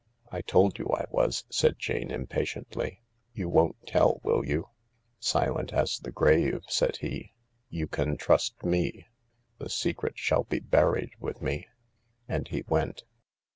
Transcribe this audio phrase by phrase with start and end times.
[0.31, 3.03] "I told you I was/' said Jane impatiently,"
[3.35, 4.69] You won't tell, will you?""
[5.19, 7.33] Silent as the grave," said he."
[7.77, 9.05] You can trust me.
[9.59, 11.67] The secret shall be buried with me."
[12.27, 13.03] And he went.